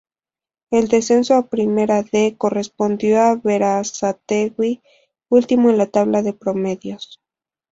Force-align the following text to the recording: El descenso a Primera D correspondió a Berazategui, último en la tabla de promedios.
El 0.71 0.87
descenso 0.87 1.35
a 1.35 1.45
Primera 1.47 2.01
D 2.01 2.33
correspondió 2.35 3.21
a 3.21 3.35
Berazategui, 3.35 4.81
último 5.29 5.69
en 5.69 5.77
la 5.77 5.85
tabla 5.91 6.23
de 6.23 6.33
promedios. 6.33 7.21